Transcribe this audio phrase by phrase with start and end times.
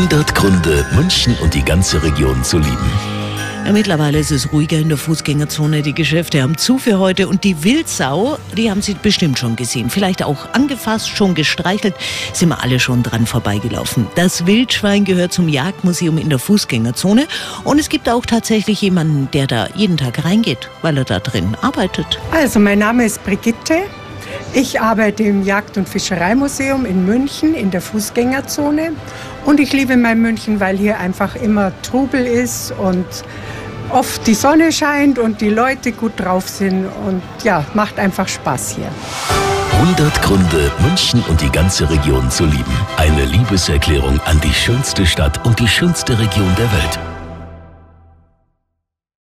[0.00, 2.90] 100 Gründe, München und die ganze Region zu lieben.
[3.66, 5.82] Ja, mittlerweile ist es ruhiger in der Fußgängerzone.
[5.82, 9.90] Die Geschäfte haben zu für heute und die Wildsau, die haben Sie bestimmt schon gesehen.
[9.90, 11.94] Vielleicht auch angefasst, schon gestreichelt.
[12.32, 14.06] Sind wir alle schon dran vorbeigelaufen.
[14.14, 17.26] Das Wildschwein gehört zum Jagdmuseum in der Fußgängerzone
[17.64, 21.54] und es gibt auch tatsächlich jemanden, der da jeden Tag reingeht, weil er da drin
[21.60, 22.18] arbeitet.
[22.30, 23.82] Also mein Name ist Brigitte.
[24.52, 28.92] Ich arbeite im Jagd- und Fischereimuseum in München in der Fußgängerzone
[29.44, 33.06] und ich liebe mein München, weil hier einfach immer Trubel ist und
[33.90, 38.76] oft die Sonne scheint und die Leute gut drauf sind und ja, macht einfach Spaß
[38.76, 38.88] hier.
[39.80, 42.86] 100 Gründe, München und die ganze Region zu lieben.
[42.96, 47.09] Eine Liebeserklärung an die schönste Stadt und die schönste Region der Welt.